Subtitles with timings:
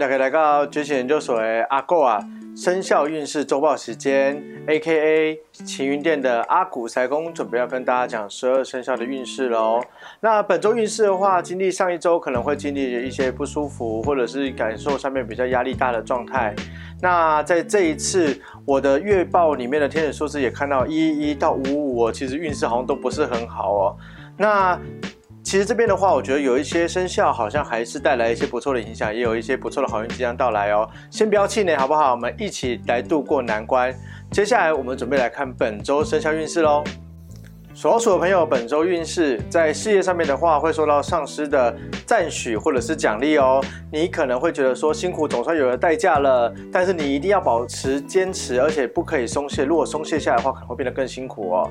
[0.00, 2.18] 大家来到觉醒研究所的阿狗啊
[2.56, 5.38] 生肖运势周报时间，A.K.A.
[5.52, 9.78] 晴云店的阿古财公准备要跟大家讲十二生肖的运势喽。
[10.20, 16.54] 那本周运势的话，经历上一周可能会经历一些不舒服，或者是感受上面比较压力大的状态。
[17.02, 23.96] 那在这一次我的月报里面的天使数字也看到一一到五五，其实运势好像都不是很好哦。
[24.38, 24.80] 那
[25.50, 30.88] 其实这边的话，我觉得有一些生肖好像还是带来一些不错的影响，也有一些不错的好运即将到来哦。
[31.10, 32.12] 先不要气馁，好不好？
[32.12, 33.92] 我们一起来度过难关。
[34.30, 36.84] 接下来我们准备来看本周生肖运势喽。
[37.72, 41.74] 属老鼠的朋友，本周运势在事业上面的话，会受到上司的
[42.04, 43.64] 赞许或者是奖励哦。
[43.92, 49.64] 你可能会觉得说辛苦总算有了代价了，但是你一定要保持坚持，而且不可以松懈。
[49.64, 51.70] 如果松懈下来的话，可能会变得更辛苦哦。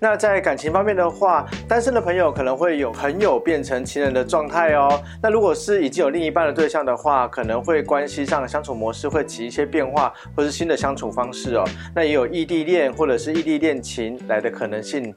[0.00, 5.00] 那在感情方面的话，单身的朋友可能会有朋友变成情人的状态哦。
[5.22, 11.64] 那如果是已经有另一半的对象的话，可能会关系上的相处模式会起一些变化，或是新的相处方式哦。
[11.94, 15.14] 那也有异地恋或者是异地恋情来的可能性。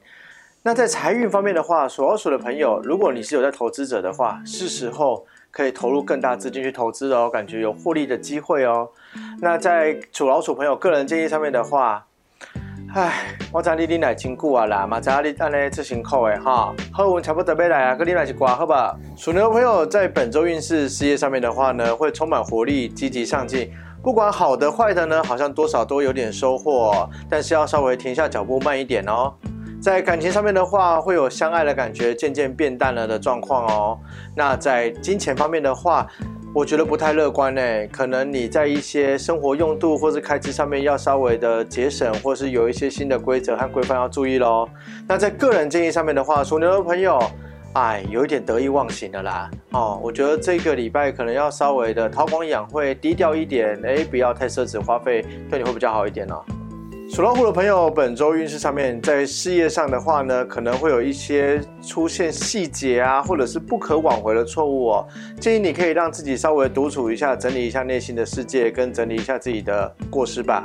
[0.62, 8.90] 那在财运方面的话，属老鼠的朋友，如果你是有在投资者的话，是时候可以投入更大资金去投资哦，感觉有获利的机会哦。
[9.40, 12.04] 那在属老鼠朋友个人建议上面的话，
[12.94, 18.94] 唉，我知你你来辛苦啊啦，嘛知你安尼出辛苦的哈，好运差不多要来啊，跟你来一挂好吧？
[19.16, 29.32] 属牛的朋友在本周运势事业上面的话呢，会充满活力，积极上进，不管好的坏的呢，好像多少都有点收获，但是要稍微停下脚步慢一点哦。
[29.80, 33.98] 在感情上面的话，会有相爱的感觉渐渐变淡了的状况哦。
[34.36, 36.06] 那在金钱方面的话，
[36.54, 37.62] 我觉得不太乐观呢。
[37.90, 44.68] 可能你在一些生活用度或是开支上面要稍微的节省，或是有一些新的规则和规范要注意喽。
[45.08, 47.18] 那在个人建议上面的话，属牛的朋友，
[47.72, 49.50] 哎，有一点得意忘形的啦。
[49.70, 56.44] 哦，我觉得这个礼拜可能要稍微的韬光养晦，低调一点，哎，不要太奢侈花费，对你会比较好一点哦。
[57.12, 65.08] 属老虎的朋友，本周运势上面，在事业上的话呢，可能会有一些出现细节啊，或者是不可挽回的错误哦。
[65.40, 70.62] 建议你可以让自己稍微独处一下，整理一下内心的世界，跟整理一下自己的过失吧。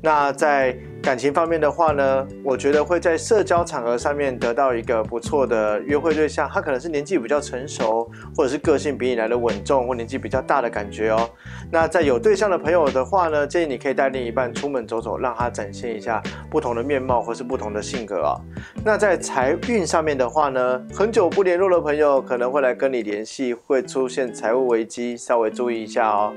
[0.00, 11.30] 那在感情方面的话呢，我觉得会在社交场合上面得到一个不错的约会对象，他可能是年纪比较成熟，或者是个性比你来的稳重，或年纪比较大的感觉哦。
[11.70, 18.38] 那在有对象的朋友的话呢，建议你可以带另一半出门走走，让他展现一下不同的面貌或是不同的性格哦。
[18.84, 26.34] 那在财运上面的话呢，很久不联络的朋友可能会来跟你联系，会出现财务危机，稍微注意一下哦。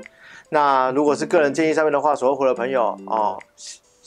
[0.48, 3.38] 那如果是个人建议上面的话，属虎的朋友哦，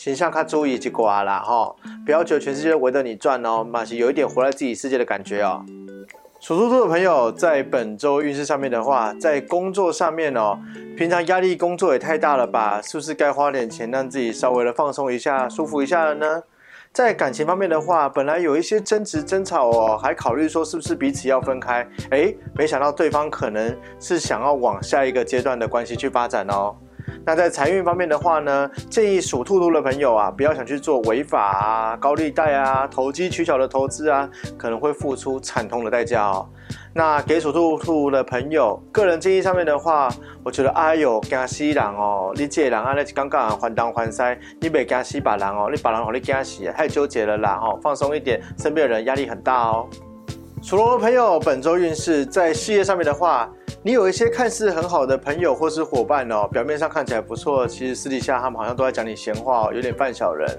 [0.05, 5.65] 形象看注意就挂啦哈，不要觉得全世界围着你转哦，马是有一点活在自己世界的感觉哦。
[6.39, 10.59] 属猪的朋友在本周运势上面的话，在工作上面哦，
[10.95, 16.43] 平常压力工作也太大了吧，是不是该花点钱让自己稍微的放松一下，舒服一下了呢？
[16.93, 26.75] 在感情方面的话，本来有一些争执争吵哦，还考虑说是不是彼此要分开，哎，没想到对方可能是想要往下一个阶段的关系去发展哦。
[27.25, 36.47] 那在财运方面的话呢，建议属兔兔的朋友啊，不要想去做违法啊、高利贷啊、投机取巧的投资啊，可能会付出惨痛的代价哦。
[36.93, 40.07] 那给属兔兔的朋友，个人建议上面的话，
[40.43, 42.31] 我觉得哎呦，惊死人哦！
[42.35, 44.21] 你这人啊，那刚刚还东还西，
[44.61, 47.59] 你别惊死别人哦，你别人让你惊死，太纠结了啦！
[47.59, 49.87] 哦，放松一点，身边的人压力很大哦。
[50.61, 53.49] 属龙的朋友，本周运势在事业上面的话。
[53.85, 60.49] 你有一些看似很好的朋友或是伙伴哦，表面上看起来不错，其实私底下他们好像都在讲你闲话哦，有点犯小人。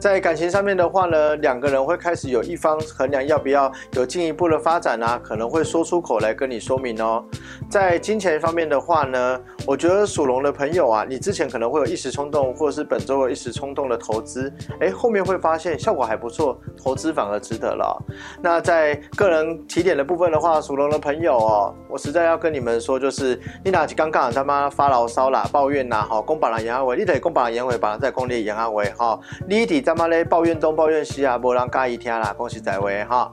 [0.00, 7.24] 在感情上面的话呢，两个人会开始有一方衡量要不要有进一步的发展啊，可能会说出口来跟你说明哦。
[7.68, 18.00] 在金钱方面的话呢，我觉得属龙的朋友啊，你之前可能会有一时冲动，或者是本周有一时冲动的投资，哎，后面会发现效果还不错，投资反而值得了。
[18.40, 22.78] 那在个人起点的部分的话，属龙的朋友哦，我实在要跟你们。
[22.80, 29.18] 说就是你拿起刚刚他妈发牢骚啦、抱怨啦，哈，公把人言阿伟，你得公把人言伟，把人在公里言阿伟，哈，
[29.48, 33.32] 你得他妈嘞抱怨东抱怨西啊，无人介意听啦，恭喜在位哈。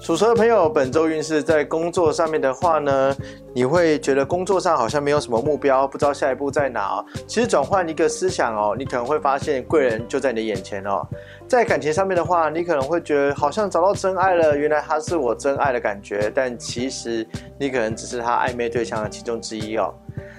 [0.00, 3.16] 属蛇的朋友，本周运势在工作上面的话呢，
[3.54, 7.02] 你会觉得工作上好像没有什么目标，不知道下一步在哪。
[7.26, 11.06] 其实转换一个思想哦，你可能会发现贵人就在你的眼前哦。
[11.48, 17.26] 在感情上面的话，你可能会觉得好像找到真爱了，原来他是我真爱的感觉，但其实
[17.58, 19.94] 你可能只是他暧昧对象的其中之一哦。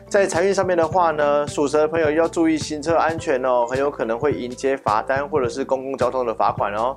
[0.07, 6.95] 在财运上面的话呢，属蛇的朋友要注意行车安全哦，很有可能会迎接罚单或者是公共交通的罚款哦。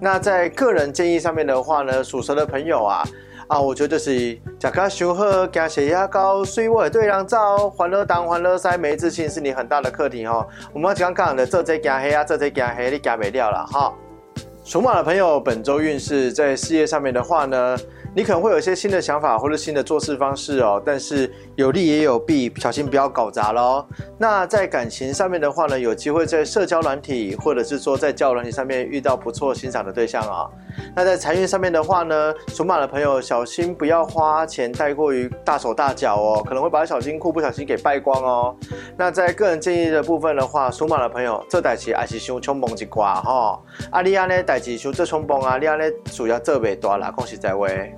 [0.00, 3.04] 那在个人建议上面的话呢，属蛇的朋友啊，
[3.46, 10.44] 啊，我觉得就是假个修好，加血压高，水位对人照，欢乐当欢乐塞，没自信是你很大的课题哦。
[10.72, 13.92] 我们刚刚讲的这这加黑啊，这这加黑，你加没掉了哈。
[14.64, 17.76] 属马的朋友，本周运势在事业上面的话呢，
[18.16, 23.84] 你可能会有一些新的想法或者新的做事方式哦，但是有利也有弊，小心不要搞砸喽。
[24.16, 30.48] 那在感情上面的话呢，有机会在社交软体或者是说在交友软体上面遇到不错欣赏的对象啊。
[30.94, 38.56] 那在财运上面的话呢，属马的朋友小心不要花钱太过于大手大脚哦，可能会把小金库不小心给败光哦。
[38.96, 43.60] 那在个人建议的部分的话，属马的朋友这代期还是想冲崩一挂哈。
[43.90, 47.94] 阿利亚呢代志想做冲崩啊，利亚呢主要这尾大啦，恭喜在位。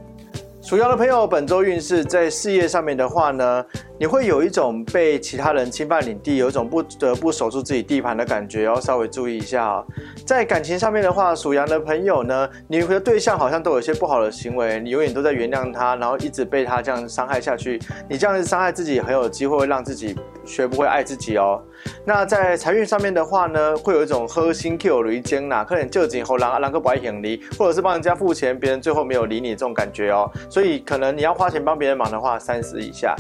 [0.69, 3.65] 属羊的朋友，本周运势在事业上面的话呢，
[4.01, 9.85] 你会有一种被其他人侵犯领地，有一种不得不守住自己地盘的感觉，要稍微注意一下哦。
[10.25, 20.15] 在感情上面的话，属羊的朋友呢，你的对象好像都有些不好的行为，你永远都在原谅他，然后一直被他这样伤害下去，你这样子伤害自己，很有机会让自己
[20.45, 21.61] 学不会爱自己哦。
[22.05, 30.31] 那在财运上面的话呢，会有一种喝心 Q 驴精呐，可能就紧后让阿郎哥不爱眼离，或者是帮人家付钱，别人最后没有理你这种感觉哦。
[30.49, 33.17] 所以可能你要花钱帮别人忙的话，三思一下。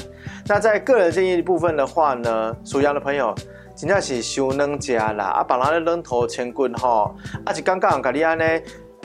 [0.46, 3.32] 那在个人建议部分的话呢，属羊的朋友，
[3.76, 8.42] 真正是修能家啦，啊，把人咧扔头钱棍吼，啊是刚刚甲你安尼，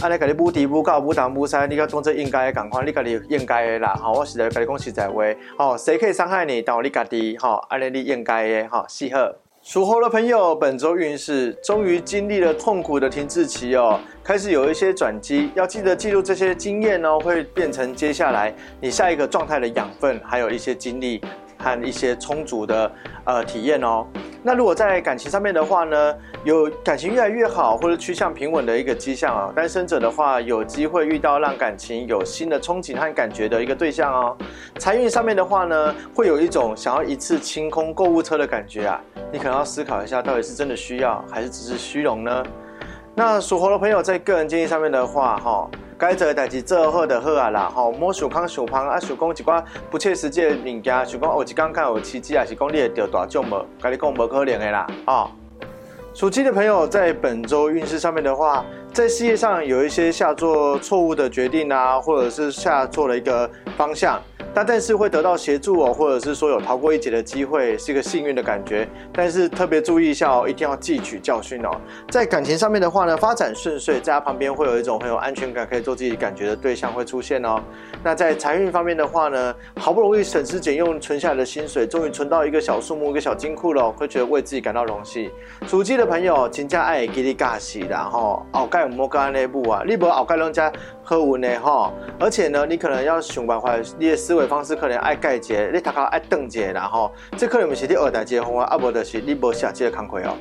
[0.01, 5.23] 安尼甲你补底补高补当补西，你甲当作应该的赶快，你家己应该的啦，吼，我实在甲你讲实在话，
[5.57, 9.35] 吼，谁可以伤害你，当我你家己，吼，安尼你应该的，吼，适合。
[9.65, 21.21] 属猴的朋友，本周运势终于经历了痛苦的停滞期哦，开始有一些转机，要记得记录这些经验哦，会变成接下来你下一个状态的养分，还有一些经历
[21.63, 22.91] 和一些充足的
[23.23, 24.05] 呃体验哦。
[24.45, 26.13] 那如果在感情上面的话呢，
[26.43, 34.37] 有感情越来越好或者趋向平稳的一个迹象啊，单身者的话有机会遇到让感情有新的憧憬和感觉的一个对象哦。
[34.77, 38.99] 财运上面的话呢，会有一种想要一次清空购物车的感觉啊，
[39.31, 42.43] 你可能要思考一下，到底是真的需要还是只是虚荣呢？
[43.15, 45.69] 那属猴的朋友在个人建议上面的话，哈。
[45.95, 53.65] 该做的代志做好的好啊啦，吼，莫想康想胖啊，想讲一寡不切实际的物件，想讲哦，一刚看有奇迹啊，是讲你会得大奖无？
[53.81, 55.31] 跟你讲无可能的啦，啊！
[56.13, 64.19] 属鸡的朋友在本周运势上面的话，在事业上有一些下做错误的决定啊，或者是下做了一个方向。
[64.53, 68.87] 但但是会得到协助哦，或者是说有逃过一劫的机会，是一个幸运的感觉。
[69.11, 71.71] 但是特别注意一下哦，一定要汲取教训哦。
[72.09, 77.59] 在感情上面的话呢，发展顺遂，在他旁边会有一种很有安全感，可以做自己感觉的对象会出现哦。
[78.03, 85.31] 那在财运方面的话呢，好不容易省吃俭用存下来的薪水，终于存到一个小数目，一个小金库了，会觉得为自己感到荣幸。
[85.65, 90.71] 属鸡的朋友，请加爱给你尬喜然后后盖摩干那部啊，你不后盖人家
[91.03, 91.91] 喝文的吼。
[92.19, 94.43] 而且呢，你可能要想办法，你的思维。
[94.53, 100.35] 方式可能爱改节，你头壳爱瞪节，然后这可能不是你二代结婚啊，阿伯的是你无下节的康亏哦。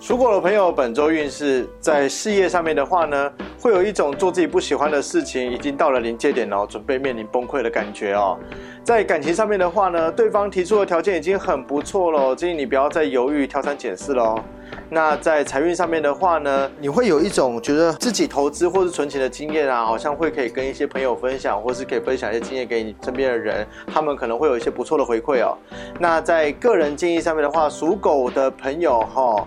[0.00, 8.38] 属狗的朋友，本周运势在事业上面的话呢，会有一种做自己不喜欢的事情，已经到了临界点了，准备面临崩溃的感觉哦。
[8.84, 14.38] 在感情上面的话呢，对方提出的条件已经很不错了，建议你不要再犹豫挑三拣四喽。
[14.88, 25.58] 那在财运上面的话呢，你会有一种觉得自己投资或是存钱的经验啊，好像会可以跟一些朋友分享，或是可以分享一些经验给你身边的人，他们可能会有一些不错的回馈哦。
[25.98, 29.46] 那在个人建议上面的话，属狗的朋友哈，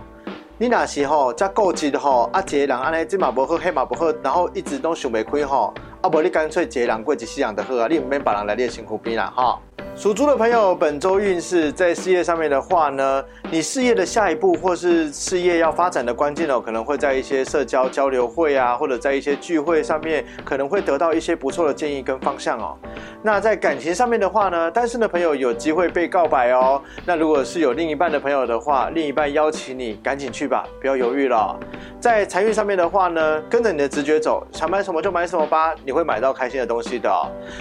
[0.62, 9.58] 你那时候加够急的吼，啊，个人安尼这马不好，黑马不好，然后一直都想袂开吼，啊，无你干脆个人过一世人就好啊，你唔免别人来列辛苦边啦吼。
[9.94, 22.76] 属猪的朋友，本周运势在事业上面的话呢，你事业的下一步或是事业要发展的关键哦，可能会在一些社交交流会啊，或者在一些聚会上面，可能会得到一些不错的建议跟方向哦。
[23.22, 26.82] 那在感情上面的话呢，单身的朋友有机会被告白哦。
[27.04, 31.56] 那如果是有另一半的朋友的话，另一半邀请你，赶紧去吧，不要犹豫了。
[32.00, 37.12] 在财运上面的话呢，跟着你的直觉走，想买什么就买什么吧，你会买到开心的东西的。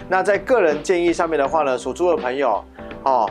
[0.09, 2.63] 那在个人建议上面的话呢，属猪的朋友，
[3.03, 3.29] 哦，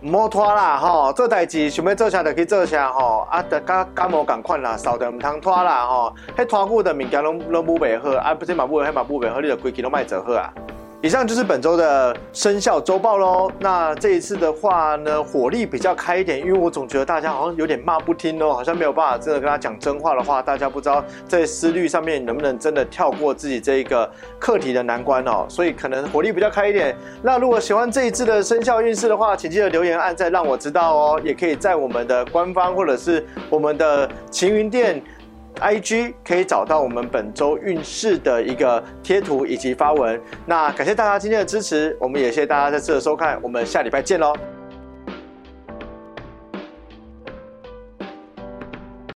[0.00, 10.52] 莫拖啦，吼，做代志想要做啥就去做啥，吼，啊，得甲甲无共款啦，扫得毋通拖啦，吼，迄拖久的物件拢拢抹袂好，啊，不是嘛抹，迄嘛抹袂好，你就规矩拢卖做好啊。
[11.00, 13.48] 以上就是本周的生肖周报喽。
[13.60, 25.46] 那这一次的话呢，火力比较开一点，因为我总觉得大家好像有点骂不听哦，好像没有办法真的跟他讲真话的话，大家不知道在思虑上面能不能真的跳过自己这一个课题的难关哦。
[25.48, 26.96] 所以可能火力比较开一点。
[27.22, 31.20] 那如果喜欢这一次的生肖运势的话，请记得留言按赞让我知道哦。
[31.22, 35.00] 也可以在我们的官方或者是我们的晴云店。
[35.58, 40.20] IG 可以找到我们本周运势的一个贴图以及发文。
[40.46, 44.32] 那感谢大家今天的支持，我们也谢谢大家这次的收看，我们下礼拜见喽。